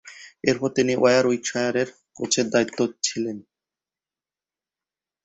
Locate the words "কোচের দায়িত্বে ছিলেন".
2.17-3.37